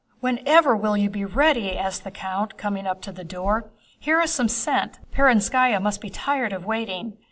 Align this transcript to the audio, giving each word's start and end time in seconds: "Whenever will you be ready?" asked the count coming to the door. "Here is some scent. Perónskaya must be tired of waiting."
"Whenever 0.19 0.75
will 0.75 0.97
you 0.97 1.11
be 1.11 1.23
ready?" 1.23 1.77
asked 1.77 2.03
the 2.03 2.09
count 2.09 2.57
coming 2.57 2.87
to 3.01 3.11
the 3.11 3.23
door. 3.23 3.69
"Here 3.99 4.19
is 4.19 4.31
some 4.31 4.47
scent. 4.49 4.97
Perónskaya 5.13 5.79
must 5.79 6.01
be 6.01 6.09
tired 6.09 6.53
of 6.53 6.65
waiting." 6.65 7.17